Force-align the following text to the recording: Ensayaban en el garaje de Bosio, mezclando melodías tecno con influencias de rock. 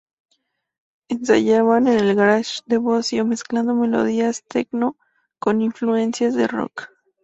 Ensayaban 1.09 1.87
en 1.87 1.99
el 1.99 2.15
garaje 2.15 2.61
de 2.65 2.77
Bosio, 2.79 3.23
mezclando 3.23 3.75
melodías 3.75 4.43
tecno 4.47 4.97
con 5.37 5.61
influencias 5.61 6.33
de 6.33 6.47
rock. 6.47 6.89